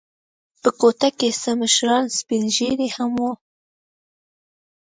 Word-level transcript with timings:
په 0.61 0.69
کوټه 0.79 1.09
کې 1.17 1.29
څه 1.41 1.51
مشران 1.61 2.05
سپین 2.17 2.43
ږیري 2.55 2.89
هم 2.95 3.11
و. 3.21 3.25